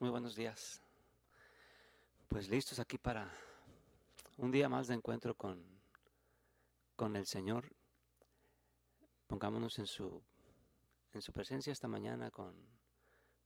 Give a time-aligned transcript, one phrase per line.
[0.00, 0.82] Muy buenos días.
[2.26, 3.32] Pues listos aquí para
[4.36, 5.64] un día más de encuentro con,
[6.96, 7.72] con el Señor.
[9.28, 10.20] Pongámonos en su,
[11.12, 12.56] en su presencia esta mañana con,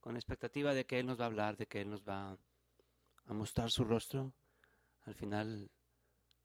[0.00, 2.38] con expectativa de que Él nos va a hablar, de que Él nos va
[3.26, 4.32] a mostrar su rostro.
[5.02, 5.70] Al final,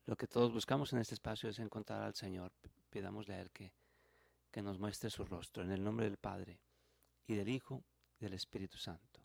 [0.07, 2.51] lo que todos buscamos en este espacio es encontrar al Señor.
[2.89, 3.71] Pidámosle a Él que,
[4.51, 5.63] que nos muestre su rostro.
[5.63, 6.59] En el nombre del Padre,
[7.27, 7.81] y del Hijo,
[8.19, 9.24] y del Espíritu Santo.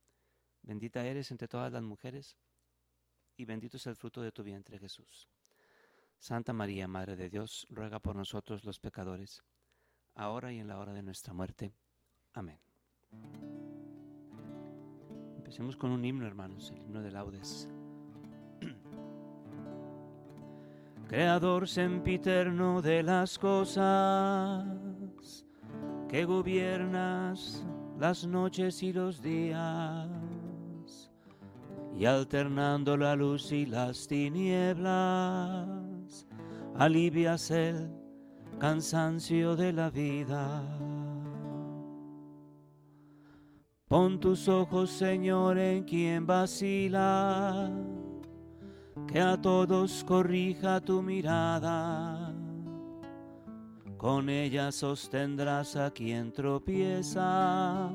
[0.63, 2.37] Bendita eres entre todas las mujeres,
[3.35, 5.27] y bendito es el fruto de tu vientre Jesús.
[6.19, 9.43] Santa María, Madre de Dios, ruega por nosotros los pecadores,
[10.13, 11.73] ahora y en la hora de nuestra muerte.
[12.33, 12.59] Amén.
[15.37, 17.67] Empecemos con un himno, hermanos, el himno de laudes.
[21.07, 24.65] Creador sempiterno de las cosas,
[26.07, 27.65] que gobiernas
[27.97, 30.20] las noches y los días
[32.01, 34.97] y alternando la luz y las tinieblas,
[36.75, 37.91] alivias el
[38.57, 40.63] cansancio de la vida.
[43.87, 47.71] Pon tus ojos, Señor, en quien vacila,
[49.07, 52.33] que a todos corrija tu mirada.
[53.97, 57.91] Con ella sostendrás a quien tropieza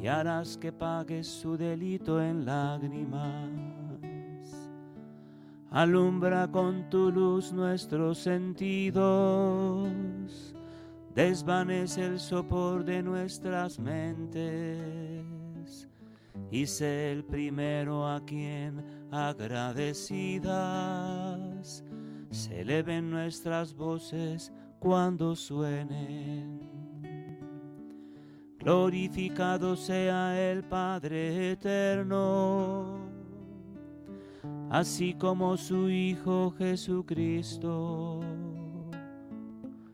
[0.00, 3.50] y harás que pague su delito en lágrimas.
[5.70, 9.90] Alumbra con tu luz nuestros sentidos,
[11.14, 15.26] desvanece el sopor de nuestras mentes.
[16.50, 20.46] Y sé el primero a quien agradecidas.
[22.30, 26.77] Se eleven nuestras voces cuando suenen
[28.58, 32.98] glorificado sea el Padre eterno,
[34.70, 38.20] así como su Hijo Jesucristo,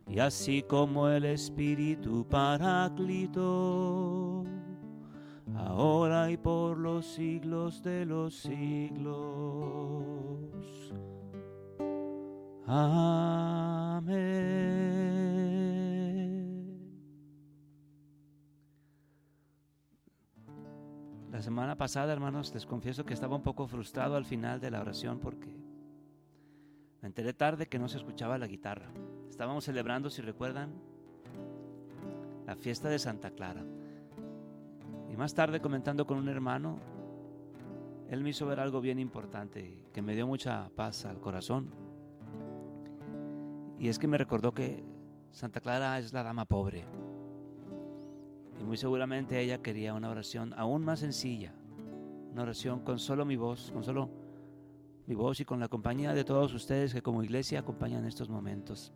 [0.09, 3.45] y así como el Espíritu Paráclito,
[5.55, 9.15] ahora y por los siglos de los siglos.
[12.67, 14.25] Amén.
[21.35, 24.81] La semana pasada, hermanos, les confieso que estaba un poco frustrado al final de la
[24.81, 25.49] oración porque
[27.03, 28.93] me enteré tarde que no se escuchaba la guitarra.
[29.29, 30.73] Estábamos celebrando, si recuerdan,
[32.47, 33.65] la fiesta de Santa Clara.
[35.11, 36.79] Y más tarde, comentando con un hermano,
[38.09, 41.69] él me hizo ver algo bien importante que me dio mucha paz al corazón.
[43.81, 44.85] Y es que me recordó que
[45.33, 46.85] Santa Clara es la dama pobre
[48.61, 51.53] y muy seguramente ella quería una oración aún más sencilla,
[52.33, 54.11] una oración con solo mi voz, con solo
[55.07, 58.93] mi voz y con la compañía de todos ustedes que como iglesia acompañan estos momentos.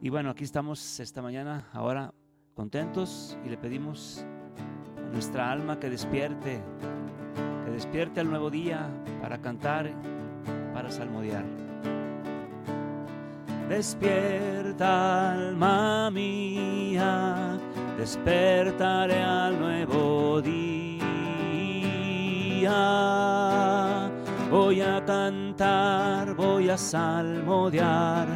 [0.00, 2.14] Y bueno, aquí estamos esta mañana, ahora
[2.54, 4.24] contentos y le pedimos
[4.96, 6.60] a nuestra alma que despierte,
[7.64, 8.88] que despierte al nuevo día
[9.20, 9.90] para cantar,
[10.74, 11.44] para salmodiar.
[13.68, 17.58] Despierta alma mía
[17.98, 21.02] despertaré al nuevo día.
[24.50, 28.26] Voy a cantar, voy a salmodiar,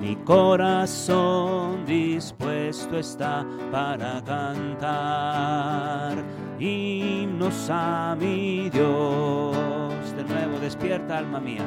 [0.00, 6.24] mi corazón dispuesto está para cantar
[6.58, 10.16] himnos a mi Dios.
[10.16, 11.64] De nuevo, despierta alma mía,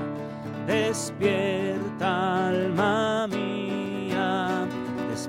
[0.66, 3.73] despierta alma mía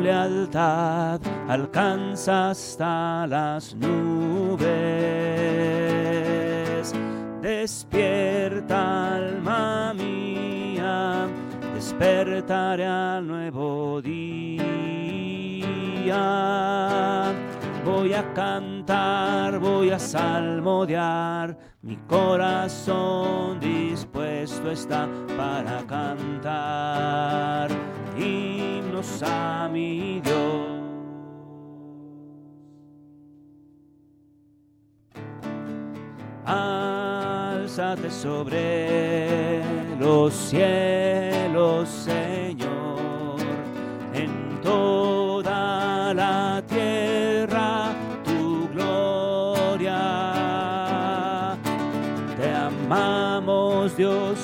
[0.00, 4.64] Lealtad alcanza hasta las nubes.
[7.40, 11.26] Despierta, alma mía,
[11.74, 14.34] despertaré al nuevo día
[17.84, 27.70] voy a cantar, voy a salmodiar, mi corazón dispuesto está para cantar
[29.22, 30.74] a mi Dios.
[36.46, 39.62] Álzate sobre
[39.98, 43.36] los cielos, Señor,
[44.12, 47.94] en toda la tierra
[48.24, 49.96] tu gloria.
[52.36, 54.43] Te amamos, Dios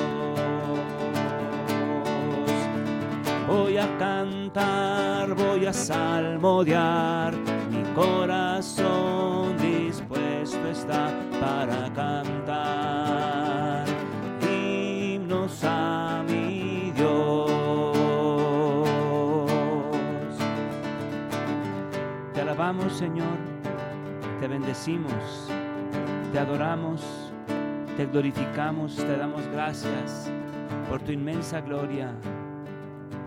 [3.81, 7.33] A cantar, voy a salmodiar,
[7.71, 13.85] mi corazón dispuesto está para cantar
[14.41, 17.49] himnos a mi Dios.
[22.33, 23.37] Te alabamos, Señor,
[24.39, 25.49] te bendecimos,
[26.31, 27.01] te adoramos,
[27.97, 30.31] te glorificamos, te damos gracias
[30.87, 32.13] por tu inmensa gloria.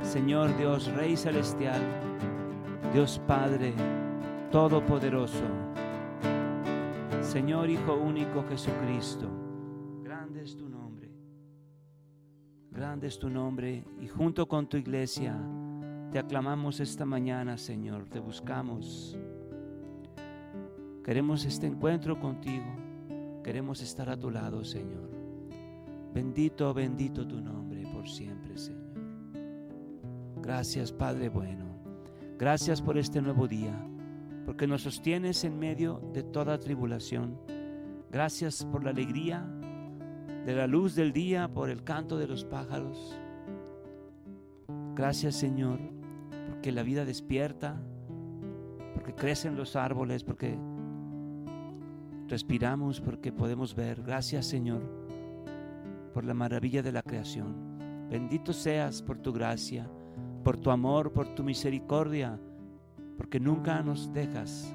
[0.04, 1.82] Señor Dios, Rey Celestial,
[2.92, 3.74] Dios Padre
[4.52, 5.44] Todopoderoso,
[7.22, 9.28] Señor Hijo único Jesucristo,
[10.04, 11.10] grande es tu nombre,
[12.70, 15.36] grande es tu nombre y junto con tu iglesia
[16.12, 19.18] te aclamamos esta mañana, Señor, te buscamos.
[21.02, 25.10] Queremos este encuentro contigo, queremos estar a tu lado, Señor.
[26.14, 28.33] Bendito, bendito tu nombre por siempre.
[30.44, 31.64] Gracias, Padre bueno.
[32.36, 33.82] Gracias por este nuevo día,
[34.44, 37.40] porque nos sostienes en medio de toda tribulación.
[38.12, 39.48] Gracias por la alegría
[40.44, 43.18] de la luz del día, por el canto de los pájaros.
[44.94, 45.80] Gracias, Señor,
[46.50, 47.80] porque la vida despierta,
[48.92, 50.58] porque crecen los árboles, porque
[52.28, 54.02] respiramos, porque podemos ver.
[54.02, 54.82] Gracias, Señor,
[56.12, 57.78] por la maravilla de la creación.
[58.10, 59.88] Bendito seas por tu gracia
[60.44, 62.38] por tu amor, por tu misericordia,
[63.16, 64.72] porque nunca nos dejas.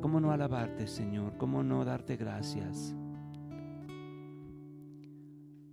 [0.00, 1.36] ¿Cómo no alabarte, Señor?
[1.36, 2.96] ¿Cómo no darte gracias?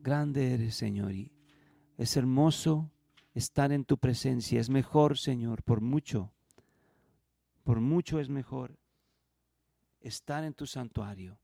[0.03, 1.31] Grande eres, Señor, y
[1.97, 2.91] es hermoso
[3.33, 4.59] estar en tu presencia.
[4.59, 6.33] Es mejor, Señor, por mucho,
[7.63, 8.77] por mucho es mejor
[10.01, 11.39] estar en tu santuario.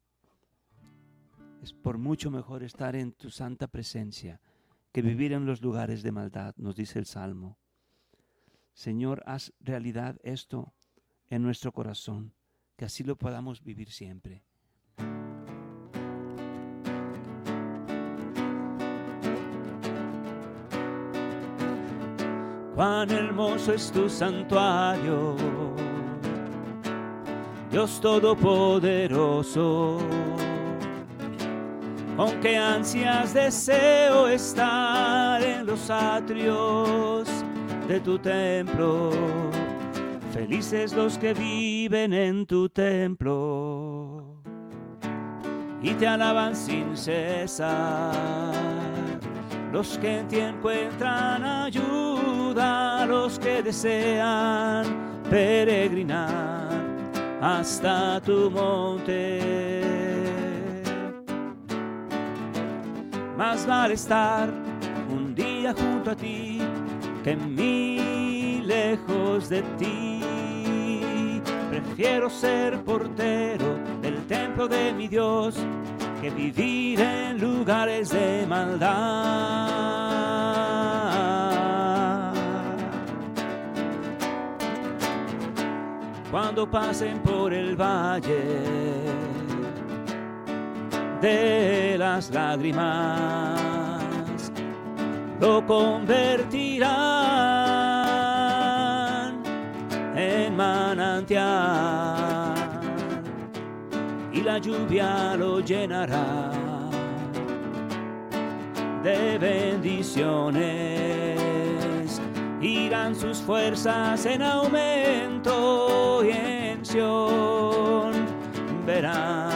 [1.62, 4.42] Es por mucho mejor estar en tu santa presencia
[4.98, 7.60] que vivir en los lugares de maldad, nos dice el Salmo.
[8.74, 10.74] Señor, haz realidad esto
[11.30, 12.34] en nuestro corazón,
[12.76, 14.44] que así lo podamos vivir siempre.
[22.74, 25.36] Cuán hermoso es tu santuario,
[27.70, 30.00] Dios Todopoderoso
[32.18, 37.30] con qué ansias deseo estar en los atrios
[37.88, 39.12] de tu templo.
[40.34, 44.42] Felices los que viven en tu templo
[45.82, 48.12] y te alaban sin cesar.
[49.72, 56.70] Los que en ti encuentran ayuda, los que desean peregrinar
[57.42, 60.07] hasta tu monte.
[63.38, 64.50] Más vale estar
[65.10, 66.60] un día junto a ti
[67.24, 71.42] que mil lejos de ti.
[71.70, 75.56] Prefiero ser portero del templo de mi Dios
[76.20, 79.68] que vivir en lugares de maldad.
[86.32, 88.97] Cuando pasen por el valle
[91.22, 93.62] de las lágrimas,
[95.40, 96.94] lo convertirán
[100.16, 102.56] en manantial
[104.32, 106.52] y la lluvia lo llenará
[109.04, 111.38] de bendiciones.
[112.62, 116.86] Irán sus fuerzas en aumento y en
[118.86, 119.47] verán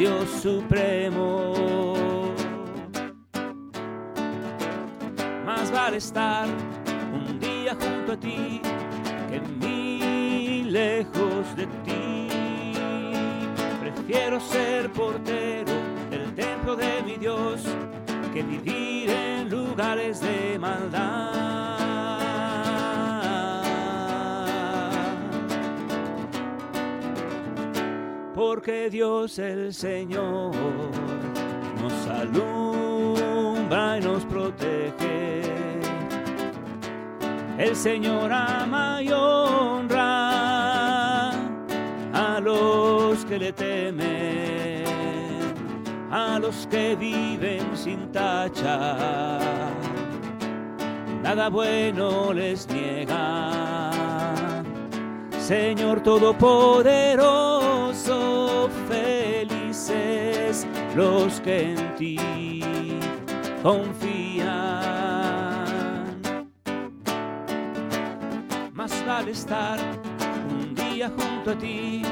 [0.00, 1.52] Dios supremo.
[5.44, 6.48] Más vale estar
[7.12, 8.62] un día junto a ti
[9.28, 12.28] que mil lejos de ti.
[13.78, 15.74] Prefiero ser portero
[16.08, 17.60] del templo de mi Dios
[18.32, 22.19] que vivir en lugares de maldad.
[28.40, 30.54] Porque Dios el Señor
[31.78, 35.42] nos alumbra y nos protege.
[37.58, 40.12] El Señor ama y honra
[42.14, 44.84] a los que le temen
[46.10, 49.38] a los que viven sin tacha.
[51.22, 53.50] Nada bueno les niega.
[55.50, 60.64] Señor Todopoderoso, felices
[60.94, 62.16] los que en ti
[63.60, 64.46] confían.
[68.72, 69.80] Más vale estar
[70.52, 72.02] un día junto a ti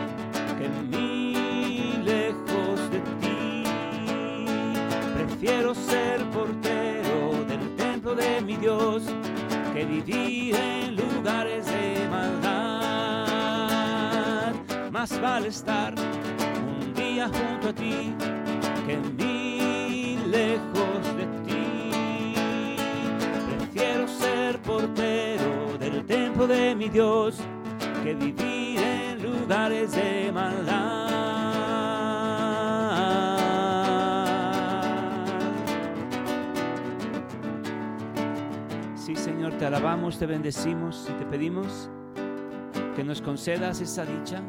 [0.58, 3.62] que mil lejos de ti
[5.14, 9.04] Prefiero ser portero del templo de mi Dios
[9.72, 12.67] que vivir en lugares de maldad.
[14.92, 18.14] Más vale estar un día junto a ti
[18.86, 22.34] que mil lejos de ti.
[23.58, 27.38] Prefiero ser portero del templo de mi Dios
[28.02, 31.08] que vivir en lugares de maldad.
[39.14, 41.90] Señor, te alabamos, te bendecimos y te pedimos
[42.96, 44.42] que nos concedas esa dicha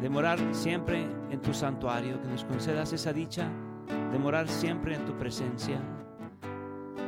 [0.00, 3.48] de morar siempre en tu santuario, que nos concedas esa dicha
[4.12, 5.78] de morar siempre en tu presencia,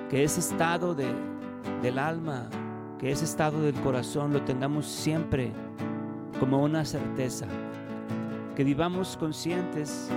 [0.08, 1.12] que ese estado de,
[1.80, 2.48] del alma,
[2.98, 5.52] que ese estado del corazón lo tengamos siempre
[6.38, 7.46] como una certeza,
[8.54, 10.08] que vivamos conscientes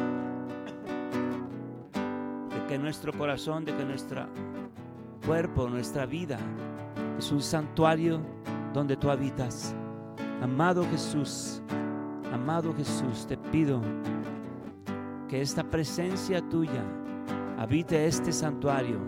[1.93, 4.27] de que nuestro corazón, de que nuestra
[5.25, 6.37] cuerpo, nuestra vida,
[7.17, 8.19] es un santuario
[8.73, 9.73] donde tú habitas.
[10.41, 11.61] Amado Jesús,
[12.35, 13.81] amado Jesús, te pido
[15.29, 16.83] que esta presencia tuya
[17.57, 18.99] habite este santuario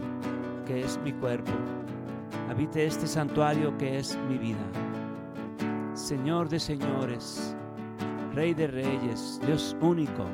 [0.66, 1.52] que es mi cuerpo,
[2.50, 4.66] habite este santuario que es mi vida.
[5.94, 7.54] Señor de señores,
[8.34, 10.26] Rey de reyes, Dios único,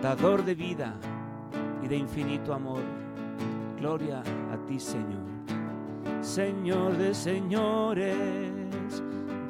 [0.00, 0.94] dador de vida
[1.82, 2.82] y de infinito amor.
[3.78, 5.26] Gloria a ti, Señor.
[6.22, 8.12] Señor de señores,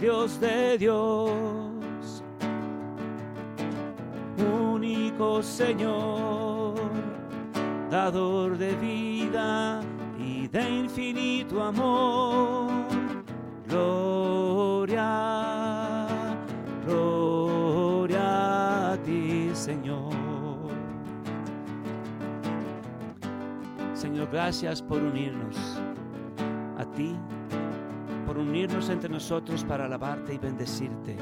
[0.01, 1.76] Dios de Dios,
[5.43, 6.75] Señor,
[7.91, 9.81] dador de vida
[10.19, 12.71] y de infinito amor.
[13.67, 15.07] Gloria,
[16.85, 20.13] gloria a ti, Señor.
[23.95, 25.57] Señor, gracias por unirnos
[26.77, 27.17] a ti,
[28.27, 31.17] por unirnos entre nosotros para alabarte y bendecirte,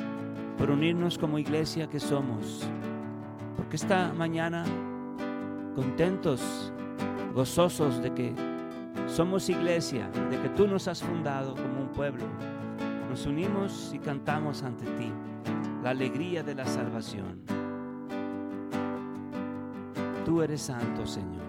[0.58, 2.68] por unirnos como iglesia que somos,
[3.74, 4.64] esta mañana
[5.74, 6.72] contentos,
[7.34, 8.34] gozosos de que
[9.08, 12.24] somos iglesia, de que tú nos has fundado como un pueblo,
[13.10, 15.12] nos unimos y cantamos ante ti
[15.82, 17.42] la alegría de la salvación.
[20.24, 21.42] Tú eres santo, Señor.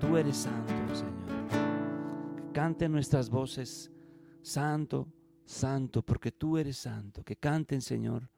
[0.00, 2.52] Tú eres santo, Señor.
[2.52, 3.90] Canten nuestras voces,
[4.40, 5.08] santo,
[5.44, 7.24] santo, porque tú eres santo.
[7.24, 8.30] Que canten, Señor,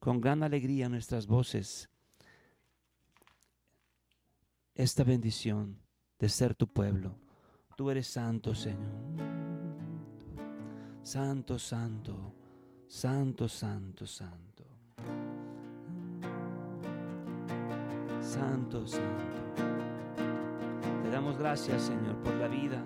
[0.00, 1.88] con gran alegría nuestras voces
[4.76, 5.80] esta bendición
[6.18, 7.16] de ser tu pueblo.
[7.76, 8.92] Tú eres santo, Señor.
[11.02, 12.34] Santo, santo,
[12.86, 14.64] santo, santo, santo.
[18.20, 19.36] Santo, santo.
[21.02, 22.84] Te damos gracias, Señor, por la vida.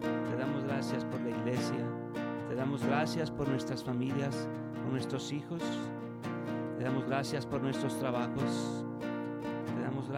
[0.00, 1.84] Te damos gracias por la iglesia.
[2.48, 4.48] Te damos gracias por nuestras familias,
[4.82, 5.62] por nuestros hijos.
[6.78, 8.87] Te damos gracias por nuestros trabajos.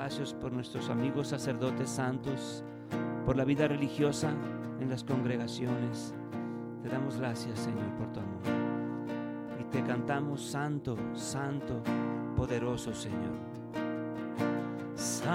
[0.02, 2.64] Gracias por nuestros amigos sacerdotes santos,
[3.26, 4.32] por la vida religiosa
[4.80, 6.14] en las congregaciones.
[6.82, 8.40] Te damos gracias, Señor, por tu amor.
[9.60, 11.82] Y te cantamos, Santo, Santo,
[12.34, 13.36] poderoso Señor.
[14.94, 15.34] Santo.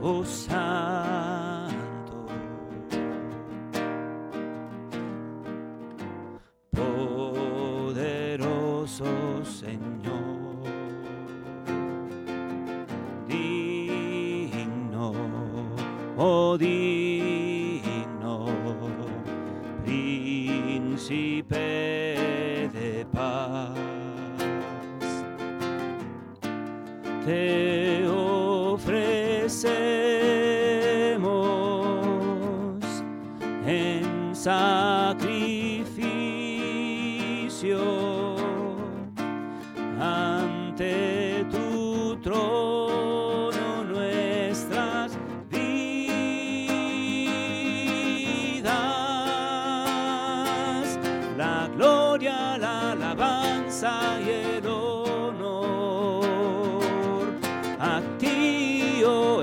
[0.00, 1.31] Oh Santo,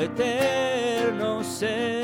[0.02, 1.99] eterno Señor.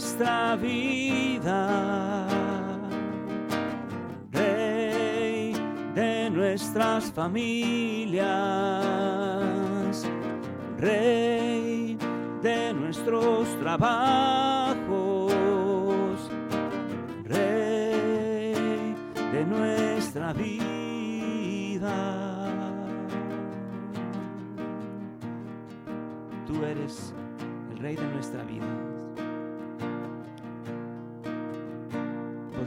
[0.00, 2.26] Nuestra vida.
[4.32, 5.52] Rey
[5.94, 8.24] de nuestras familias.
[10.78, 11.98] Rey
[12.40, 14.49] de nuestros trabajos.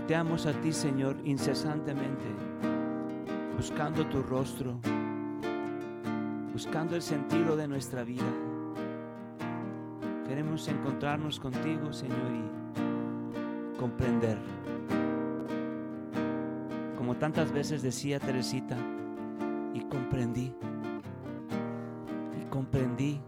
[0.04, 2.26] Volteamos a ti, Señor, incesantemente,
[3.56, 4.78] buscando tu rostro,
[6.52, 8.28] buscando el sentido de nuestra vida.
[10.28, 14.38] Queremos encontrarnos contigo, Señor, y comprender,
[16.98, 18.76] como tantas veces decía Teresita,
[19.74, 20.54] y comprendí,
[22.42, 23.22] y comprendí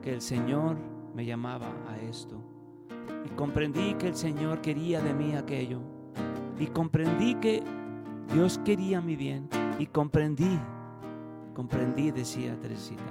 [0.00, 0.76] que el Señor
[1.12, 2.39] me llamaba a esto,
[3.24, 5.80] y comprendí que el Señor quería de mí aquello,
[6.58, 7.62] y comprendí que
[8.32, 10.58] Dios quería mi bien, y comprendí,
[11.54, 13.02] comprendí, decía Teresita.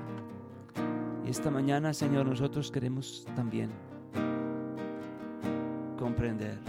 [1.25, 3.69] Y esta mañana, Señor, nosotros queremos también
[5.97, 6.59] comprender.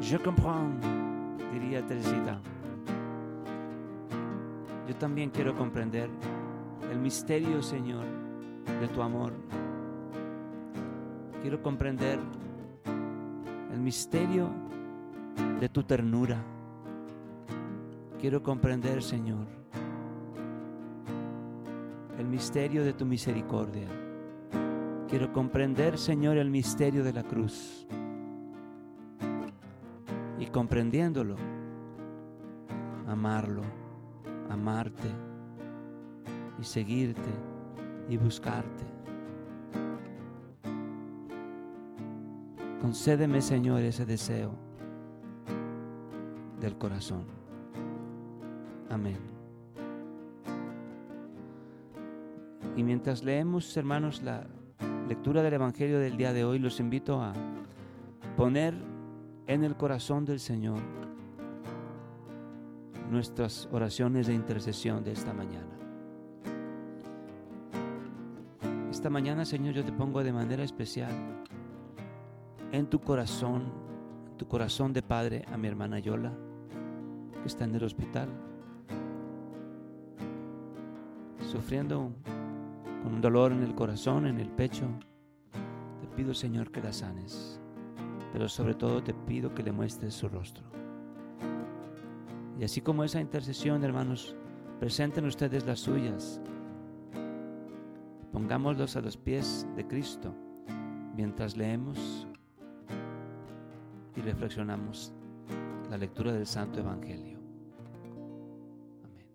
[0.00, 0.86] Je comprends,
[1.52, 2.40] diría Teresita.
[4.88, 6.10] Yo también quiero comprender
[6.90, 8.04] el misterio, Señor,
[8.80, 9.32] de tu amor.
[11.42, 12.20] Quiero comprender
[13.72, 14.48] el misterio
[15.58, 16.40] de tu ternura.
[18.20, 19.48] Quiero comprender, Señor,
[22.16, 23.88] el misterio de tu misericordia.
[25.08, 27.88] Quiero comprender, Señor, el misterio de la cruz
[30.38, 31.34] y comprendiéndolo,
[33.08, 33.62] amarlo,
[34.48, 35.08] amarte
[36.60, 37.30] y seguirte
[38.08, 39.01] y buscarte.
[42.82, 44.50] Concédeme, Señor, ese deseo
[46.60, 47.24] del corazón.
[48.90, 49.18] Amén.
[52.76, 54.48] Y mientras leemos, hermanos, la
[55.06, 57.32] lectura del Evangelio del día de hoy, los invito a
[58.36, 58.74] poner
[59.46, 60.80] en el corazón del Señor
[63.12, 65.70] nuestras oraciones de intercesión de esta mañana.
[68.90, 71.12] Esta mañana, Señor, yo te pongo de manera especial
[72.72, 73.72] en tu corazón,
[74.30, 76.32] en tu corazón de padre a mi hermana Yola,
[77.40, 78.28] que está en el hospital,
[81.50, 82.12] sufriendo
[83.02, 84.86] con un dolor en el corazón, en el pecho.
[86.00, 87.62] Te pido, Señor, que la sanes
[88.32, 90.64] pero sobre todo te pido que le muestres su rostro.
[92.58, 94.34] Y así como esa intercesión, hermanos,
[94.80, 96.40] presenten ustedes las suyas.
[98.32, 100.34] Pongámoslos a los pies de Cristo
[101.14, 102.26] mientras leemos
[104.16, 105.12] y reflexionamos
[105.90, 107.38] la lectura del Santo Evangelio.
[109.04, 109.26] Amén.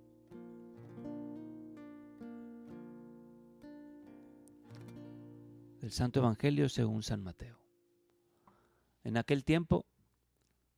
[5.82, 7.60] El Santo Evangelio según San Mateo.
[9.04, 9.86] En aquel tiempo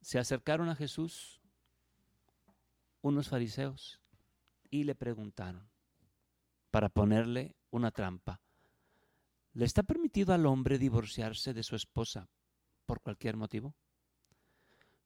[0.01, 1.41] se acercaron a Jesús
[3.01, 3.99] unos fariseos
[4.69, 5.69] y le preguntaron
[6.71, 8.41] para ponerle una trampa.
[9.53, 12.29] ¿Le está permitido al hombre divorciarse de su esposa
[12.85, 13.75] por cualquier motivo?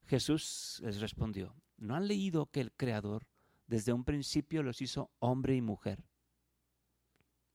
[0.06, 3.28] Jesús les respondió, ¿no han leído que el Creador
[3.68, 6.04] desde un principio los hizo hombre y mujer?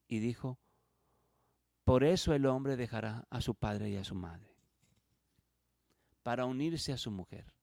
[0.07, 0.59] Y dijo,
[1.85, 4.59] por eso el hombre dejará a su padre y a su madre
[6.29, 7.55] para unirse a su mujer,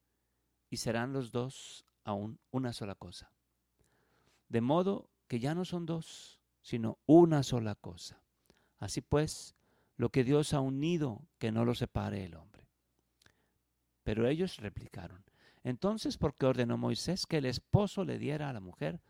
[0.72, 3.32] y serán los dos aún una sola cosa.
[4.50, 8.24] De modo que ya no son dos, sino una sola cosa.
[8.80, 9.56] Así pues,
[9.98, 12.55] lo que Dios ha unido, que no lo separe el hombre.
[14.06, 15.26] Pero ellos replicaron,
[15.64, 19.02] entonces, ¿por qué ordenó Moisés que el esposo le diera a la mujer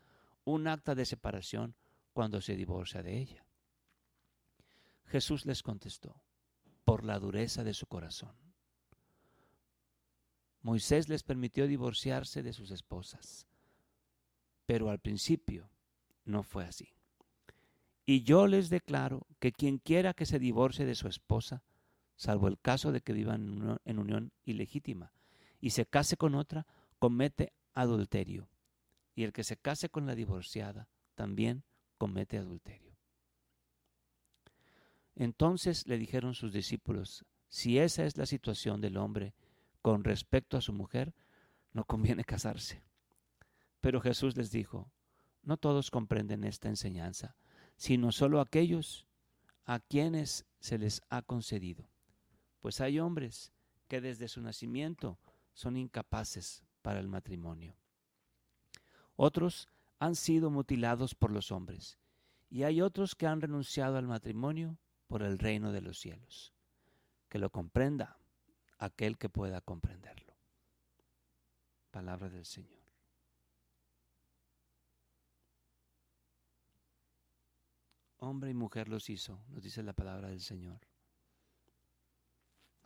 [0.44, 1.74] un acta de separación
[2.14, 3.44] cuando se divorcia de ella?
[5.04, 6.22] Jesús les contestó,
[6.86, 8.34] por la dureza de su corazón.
[10.62, 13.46] Moisés les permitió divorciarse de sus esposas,
[14.64, 15.68] pero al principio
[16.24, 16.88] no fue así.
[18.06, 21.62] Y yo les declaro que quien quiera que se divorcie de su esposa,
[22.16, 25.12] salvo el caso de que vivan en unión ilegítima,
[25.60, 26.66] y se case con otra,
[26.98, 28.48] comete adulterio.
[29.14, 31.64] Y el que se case con la divorciada también
[31.98, 32.96] comete adulterio.
[35.14, 39.34] Entonces le dijeron sus discípulos, si esa es la situación del hombre
[39.80, 41.14] con respecto a su mujer,
[41.72, 42.82] no conviene casarse.
[43.80, 44.90] Pero Jesús les dijo,
[45.42, 47.36] no todos comprenden esta enseñanza,
[47.76, 49.06] sino solo aquellos
[49.64, 51.88] a quienes se les ha concedido.
[52.60, 53.52] Pues hay hombres
[53.88, 55.18] que desde su nacimiento
[55.52, 57.76] son incapaces para el matrimonio.
[59.16, 61.98] Otros han sido mutilados por los hombres,
[62.50, 66.52] y hay otros que han renunciado al matrimonio por el reino de los cielos.
[67.28, 68.18] Que lo comprenda
[68.78, 70.36] aquel que pueda comprenderlo.
[71.90, 72.76] Palabra del Señor.
[78.18, 80.80] Hombre y mujer los hizo, nos dice la palabra del Señor.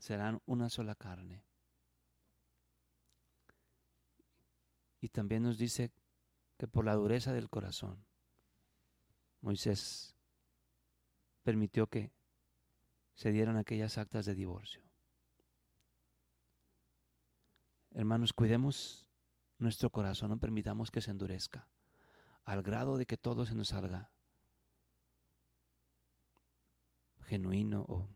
[0.00, 1.44] Serán una sola carne.
[4.98, 5.92] Y también nos dice
[6.56, 8.02] que por la dureza del corazón,
[9.42, 10.16] Moisés
[11.42, 12.12] permitió que
[13.14, 14.82] se dieran aquellas actas de divorcio.
[17.90, 19.06] Hermanos, cuidemos
[19.58, 21.68] nuestro corazón, no permitamos que se endurezca,
[22.44, 24.10] al grado de que todo se nos salga
[27.20, 28.08] genuino o,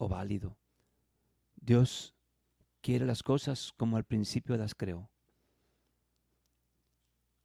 [0.00, 0.56] o válido.
[1.56, 2.14] Dios
[2.80, 5.10] quiere las cosas como al principio las creó.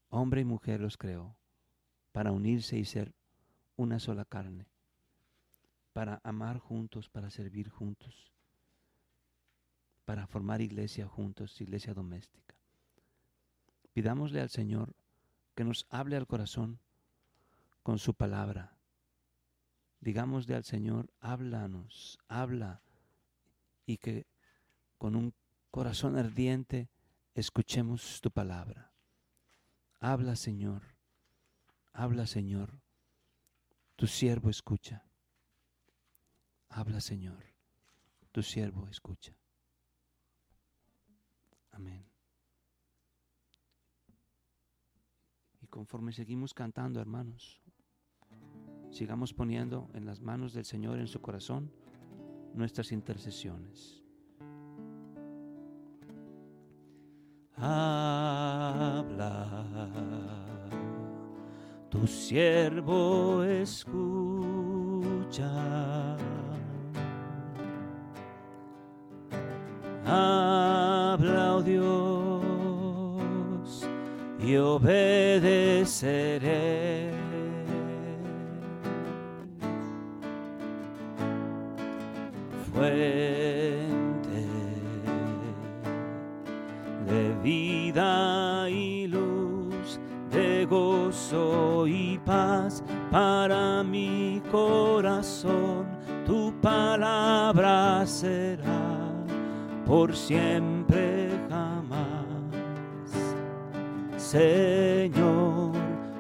[0.10, 1.36] Hombre y mujer los creó
[2.12, 3.14] para unirse y ser
[3.76, 4.68] una sola carne,
[5.92, 8.36] para amar juntos, para servir juntos
[10.06, 12.56] para formar iglesia juntos, iglesia doméstica.
[13.94, 14.96] Pidámosle al Señor
[15.56, 16.80] que nos hable al corazón
[17.82, 18.75] con su palabra.
[20.06, 22.84] Digámosle al Señor, háblanos, habla,
[23.88, 24.28] y que
[25.00, 25.34] con un
[25.72, 26.92] corazón ardiente
[27.34, 28.94] escuchemos tu palabra.
[30.00, 30.84] Habla, Señor,
[31.92, 32.80] habla, Señor,
[33.96, 35.04] tu siervo escucha.
[36.70, 37.44] Habla, Señor,
[38.32, 39.36] tu siervo escucha.
[41.72, 42.06] Amén.
[45.62, 47.65] Y conforme seguimos cantando, hermanos,
[48.96, 51.70] sigamos poniendo en las manos del Señor, en su corazón,
[52.54, 54.02] nuestras intercesiones.
[57.58, 59.26] Habla,
[61.90, 64.86] tu siervo escucha.
[71.66, 72.30] Dios,
[74.40, 75.96] y obedeceré.
[93.16, 95.86] Para mi corazón,
[96.26, 99.10] tu palabra será
[99.86, 102.26] por siempre jamás.
[104.18, 105.72] Señor,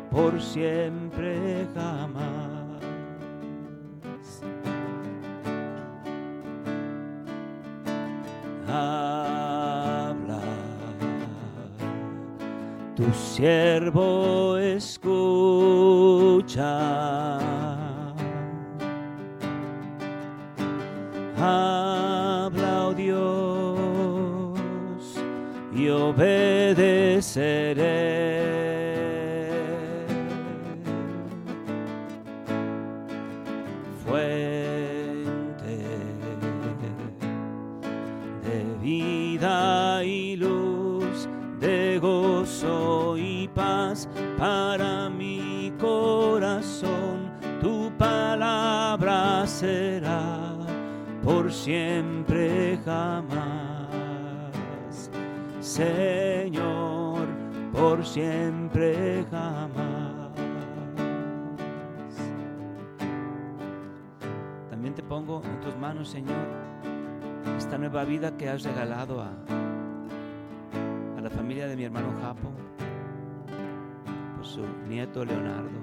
[0.09, 2.23] por siempre jamás.
[8.69, 10.39] Habla,
[12.95, 14.54] tu siervo
[16.55, 17.35] escucha.
[26.15, 27.35] obedeceré.
[51.65, 53.89] Siempre jamás.
[55.59, 57.25] Señor,
[57.73, 60.29] por siempre jamás.
[64.69, 66.35] También te pongo en tus manos, Señor,
[67.57, 69.31] esta nueva vida que has regalado a,
[71.17, 72.51] a la familia de mi hermano Japo,
[74.35, 75.79] por su nieto Leonardo.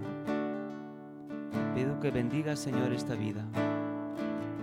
[1.74, 3.44] Pido que bendigas, Señor, esta vida,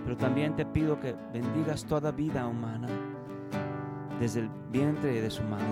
[0.04, 2.88] pero también te pido que bendigas toda vida humana
[4.18, 5.64] desde el vientre de su madre.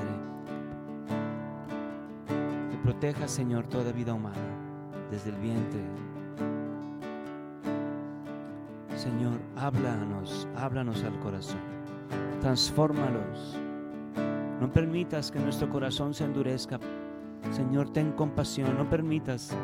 [2.70, 4.36] Que proteja, Señor, toda vida humana
[5.10, 5.80] desde el vientre.
[8.96, 11.60] Señor, háblanos, háblanos al corazón.
[12.40, 13.58] Transfórmalos.
[14.60, 16.80] No permitas que nuestro corazón se endurezca.
[17.52, 18.76] Señor, ten compasión.
[18.76, 19.56] No permitas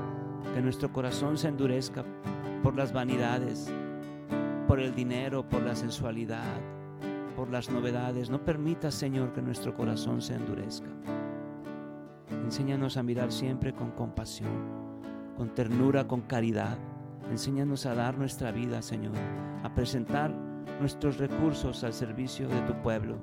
[0.55, 2.05] que nuestro corazón se endurezca
[2.62, 3.72] por las vanidades,
[4.66, 6.61] por el dinero, por la sensualidad,
[7.37, 8.31] por las novedades.
[8.31, 10.88] No permitas, Señor, que nuestro corazón se endurezca.
[12.44, 14.50] Enséñanos a mirar siempre con compasión,
[15.37, 16.79] con ternura, con caridad.
[17.31, 19.14] Enséñanos a dar nuestra vida, Señor,
[19.62, 20.31] a presentar
[20.81, 23.18] nuestros recursos al servicio de tu pueblo.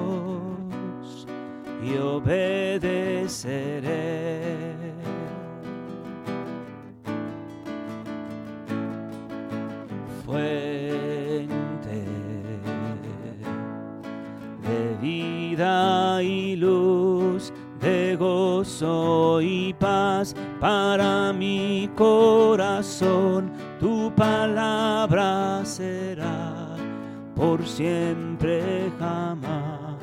[1.83, 3.74] y obedeceré.
[19.77, 26.75] Paz para mi corazón, tu palabra será
[27.35, 29.95] por siempre jamás.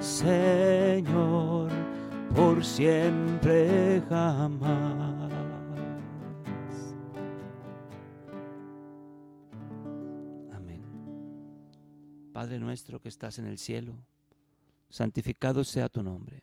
[0.00, 1.70] Señor,
[2.34, 5.32] por siempre jamás.
[10.52, 10.82] Amén.
[12.32, 13.94] Padre nuestro que estás en el cielo,
[14.88, 16.42] santificado sea tu nombre.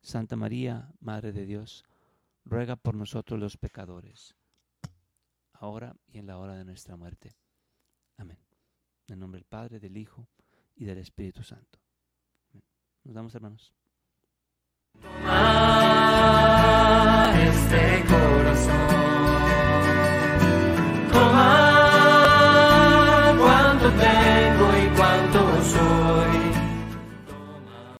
[0.00, 1.84] Santa María, Madre de Dios,
[2.44, 4.34] ruega por nosotros los pecadores,
[5.52, 7.36] ahora y en la hora de nuestra muerte.
[8.16, 8.38] Amén.
[9.06, 10.28] En el nombre del Padre, del Hijo
[10.74, 11.78] y del Espíritu Santo.
[13.04, 13.72] Nos damos, hermanos.
[17.34, 18.98] Este corazón,
[23.98, 24.67] tengo.